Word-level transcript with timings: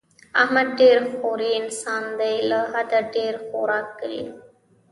احمد 0.41 0.67
ډېر 0.79 0.97
خوری 1.15 1.51
انسان 1.61 2.03
دی، 2.19 2.35
له 2.49 2.59
حده 2.73 2.99
ډېر 3.15 3.33
خوراک 3.45 3.87
کوي. 3.99 4.23